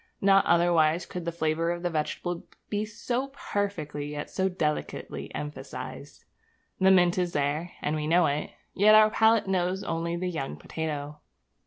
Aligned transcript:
Not 0.19 0.47
otherwise 0.47 1.05
could 1.05 1.25
the 1.25 1.31
flavour 1.31 1.69
of 1.69 1.83
the 1.83 1.91
vegetable 1.91 2.47
be 2.71 2.85
so 2.85 3.27
perfectly, 3.27 4.07
yet 4.13 4.31
so 4.31 4.49
delicately, 4.49 5.29
emphasized. 5.35 6.25
The 6.79 6.89
mint 6.89 7.19
is 7.19 7.33
there, 7.33 7.73
and 7.83 7.95
we 7.95 8.07
know 8.07 8.25
it; 8.25 8.49
yet 8.73 8.95
our 8.95 9.11
palate 9.11 9.45
knows 9.47 9.83
only 9.83 10.15
the 10.15 10.27
young 10.27 10.57
potato.' 10.57 11.19